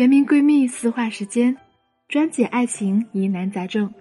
[0.00, 1.54] 全民闺蜜私话时间，
[2.08, 3.92] 专解爱情疑难杂症。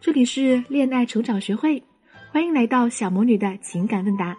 [0.00, 1.84] 这里是恋爱成长学会，
[2.32, 4.34] 欢迎来到小魔女的情感问答。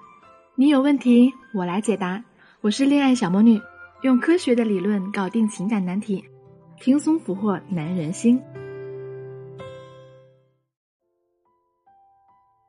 [0.56, 2.20] 你有问题，我来解答。
[2.62, 3.62] 我是恋爱小魔女，
[4.02, 6.26] 用科学的理论搞定情感难题，
[6.82, 8.42] 轻松俘获男人心。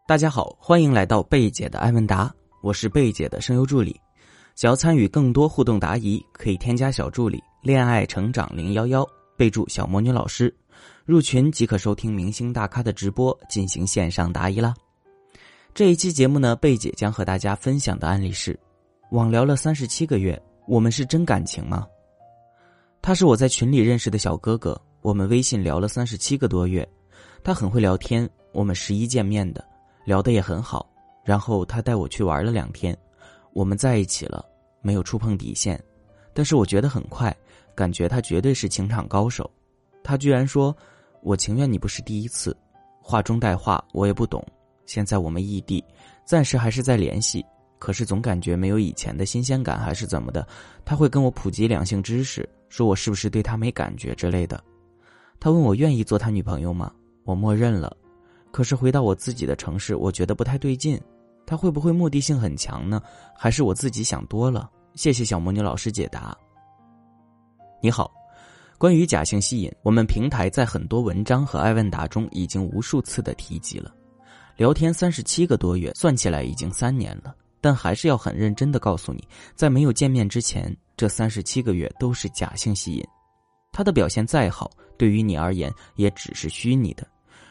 [0.06, 2.30] 大家好，欢迎来到贝姐的爱问答，
[2.62, 3.98] 我是贝姐的声优助理。
[4.54, 9.08] 想要参与更多互动答疑，可以添加小助理“恋爱成长零幺幺”，
[9.38, 10.54] 备注“小魔女老师”，
[11.06, 14.74] 入群即可收听明星大咖的直播，进行线上答疑啦。
[15.72, 18.54] 这一期节目呢，贝姐将和大家分享的案例是：
[19.12, 21.86] 网聊了三十七个月，我们是真感情吗？
[23.00, 26.86] 他是我在群里认识的小哥哥，我们微信聊了三十七个多月，
[27.42, 29.64] 他很会聊天，我们十一见面的，
[30.04, 30.86] 聊得也很好，
[31.24, 32.94] 然后他带我去玩了两天。
[33.54, 34.44] 我们在一起了，
[34.82, 35.82] 没有触碰底线，
[36.34, 37.34] 但是我觉得很快，
[37.74, 39.50] 感觉他绝对是情场高手。
[40.02, 40.76] 他居然说
[41.22, 42.54] ：“我情愿你不是第一次。”
[43.00, 44.44] 话中带话，我也不懂。
[44.84, 45.82] 现在我们异地，
[46.26, 47.44] 暂时还是在联系，
[47.78, 50.46] 可是总感觉没有以前的新鲜感，还是怎么的？
[50.84, 54.62] 他会跟我普及两性知识，说我是不是对他没感觉之类的。
[55.38, 56.92] 他问我愿意做他女朋友吗？
[57.24, 57.94] 我默认了。
[58.50, 61.00] 可是回到我自己的城市，我觉得不太对劲。
[61.46, 63.02] 他会不会目的性很强呢？
[63.36, 64.70] 还是我自己想多了？
[64.94, 66.36] 谢谢小魔女老师解答。
[67.82, 68.12] 你好，
[68.78, 73.92] 关于假性吸引，我们平台在很多文章和爱问答中已经无数次的提及了。
[74.56, 83.04] 聊天三十七个多月，算起来已经三年了，但还是要很认真的告诉你，在没有见面之前，这三十七个月都是假性吸引。
[83.72, 87.04] 他的表现再好，对于你而言也只是虚拟的。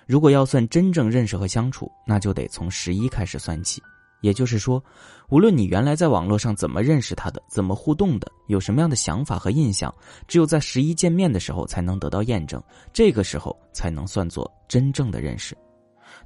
[0.07, 3.83] 如果要算真正认识和相处，那就得从十一开始算起。
[4.23, 4.81] 也就是说，
[5.27, 9.93] 无论你原来在网络上怎么认识他的，怎么互动的，有什么样的想法和印象，
[10.29, 15.57] 只有在十一见面的时候才能得到验证，这个时候才能算作真正的认识。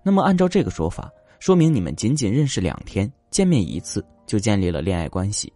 [0.04, 5.52] 那么，按照这个说法，说明你们仅仅认识两天，见面一次就建立了恋爱关系。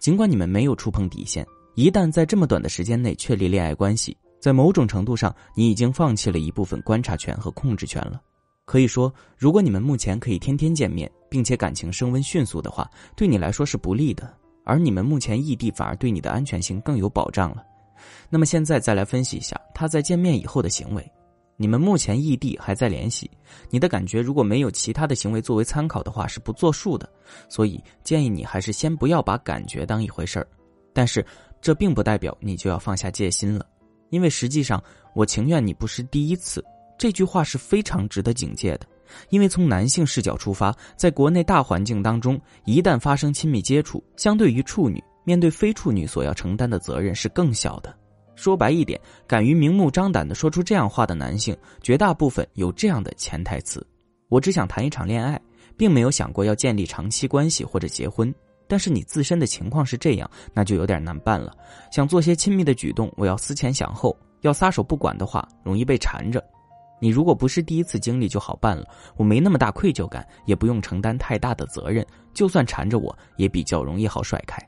[0.00, 1.46] 尽管你们没有触碰底线，
[1.76, 4.16] 一旦在这么短的时间内确立恋爱关系。
[4.40, 8.20] 在某种程度上，你已经放弃了一部分观察权和控制权了。
[8.66, 14.32] 可以说，如果你们目前可以天天见面，并且感情升温迅速的话，对你来说是不利的。
[14.64, 17.66] 而你们目前异地，反而对你的安全性更有保障了。
[18.30, 21.12] 那么现在再来分析一下他在见面以后的行为。
[21.56, 23.28] 你们目前异地还在联系，
[23.68, 27.12] 你的感觉如果没有其他的行为作为参考的话，是不作数的。
[27.48, 30.46] 所以建议你还是先不要把感觉当一回事儿。
[30.92, 31.26] 但是
[31.60, 33.66] 这并不代表你就要放下戒心了。
[34.10, 34.80] 因为实际上，
[35.16, 36.64] 我情愿你不是第一次。
[36.96, 38.86] 这句话是非常值得警戒的，
[39.30, 47.94] 因为从男性视角出发，在国内大环境当中，一旦发生亲密接触，相对于处女，面对非处女所要承担的责任是更小的。
[48.36, 53.86] 说白一点，敢于明目张胆的说出这样话的男性，绝大部分有这样的潜台词：
[54.28, 55.40] 我只想谈一场恋爱，
[55.76, 58.34] 并没有想过要建立长期关系或者结婚。
[58.66, 61.52] 但是你自身的情况是这样，那就有点难办了。
[61.92, 64.10] 想做些亲密的举动，我要思前想后；
[64.40, 66.42] 要撒手不管的话，容易被缠着。
[67.04, 68.86] 你如果不是第一次经历就好办了，
[69.18, 72.02] 我没那么大愧疚感，也不用承担太大的责任。
[72.32, 74.58] 就算缠着我，也比较容易好甩开。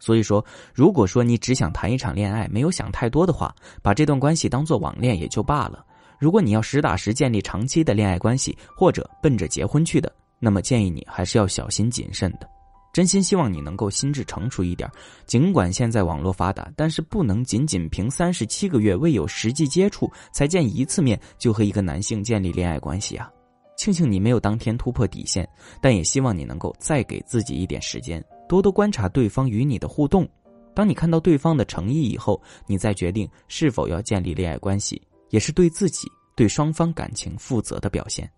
[0.00, 0.44] 所以说，
[0.74, 3.54] 如果说你只想谈一场恋爱，没有想太多的话，
[3.84, 5.86] 把这段关系当做网恋也就罢了。
[6.18, 12.48] 如果你要实打实建立长期的恋爱关系，或者奔着结婚去的，那么建议你还是要小心谨慎的。
[12.94, 14.88] 真心希望你能够心智成熟一点。
[15.26, 23.28] 尽管现在网络发达，但是不能仅仅凭三十七个月未有实际接触，才见一次面就和一个男性建立恋爱关系啊！
[23.76, 25.46] 庆幸你没有当天突破底线，
[25.80, 30.24] 但也希望你能够再给自己一点时间，多多观察对方与你的互动。
[30.72, 36.06] 当你看到对方的诚意以后，你再决定是否要建立恋爱关系，也是对自己、
[36.36, 38.30] 对双方感情负责的表现。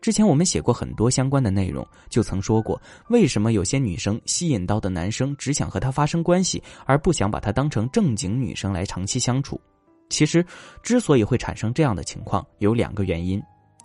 [0.00, 9.60] 之前我们写过很多相关的内容，就曾说过为什么有些女生吸引到的男生只想和她发生关系，而不想把她当成正经女生来长期相处。
[10.08, 10.44] 其实，
[10.82, 13.42] 之所以会产生这样的情况，有两个原因：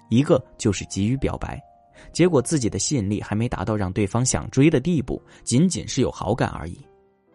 [0.10, 1.60] 一个就是急于表白，
[2.14, 6.76] 结果自己的吸引力还没达到让对方想追的地步，仅仅是有好感而已；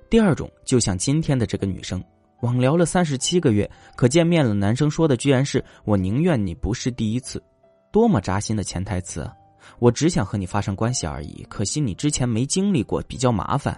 [0.08, 2.02] 第二种，就像今天的这个女生，
[2.40, 7.42] 网聊了三十七个月，可见面了，男生说的居然是我宁愿你不是第一次。
[7.90, 9.28] 多么扎心的潜台词！
[9.78, 13.76] 我只想和你发生关系而已，可惜你之前没经历过，比较麻烦。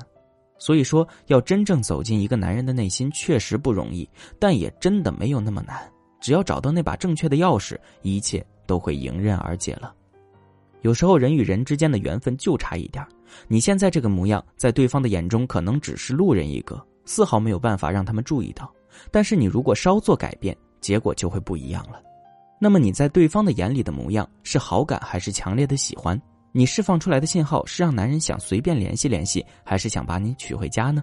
[0.58, 4.08] 所以说，要真正走进一个男人的内心，确实不容易，
[4.38, 5.90] 但也真的没有那么难。
[6.20, 9.94] 只要找到那把正确的钥匙，一切都会迎刃而解了。
[10.82, 13.04] 有时候，人与人之间的缘分就差一点
[13.48, 18.70] 你现在这个模样，在对方的眼中可能只是路人一个，丝毫没有办法让他们注意到。
[19.10, 22.02] 但是你如果稍作改变，结果就会不一样了。
[22.62, 26.20] 那么你在对方的眼里的模样是好感还是强烈的喜欢？
[26.52, 31.02] 你释放出来的信号是让男人想随便联系联系，还是想把你娶回家呢？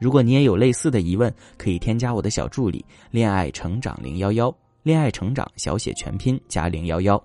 [0.00, 7.22] 如果你也有类似的疑问，可以添加我的小助理“恋爱成长零幺幺”，恋爱成长小写全拼加零幺幺，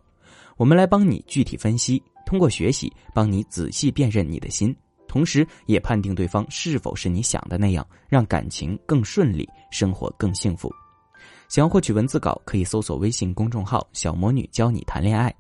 [0.58, 4.76] 我们来帮你具体分析，通过学习帮你仔细辨认你的心，
[5.08, 10.70] 同时也判定对方是否是你想的那样，让感情更顺利，生活更幸福。
[11.50, 15.34] 想要获取文字稿，可以搜索微信公众号“小魔女教你谈恋爱”，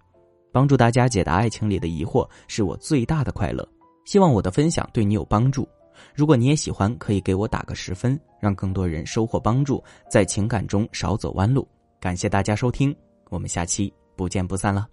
[0.52, 3.66] 帮助大家解答爱情里的疑惑，是我最大的快乐。
[4.06, 5.70] 希望我的分享对你有帮助。
[6.16, 11.68] 如果你也喜欢，可以给我打个十分，让更多人收获帮助，在情感中少走弯路。
[12.00, 12.96] 感谢大家收听，
[13.30, 14.88] 我们下期不见不散了。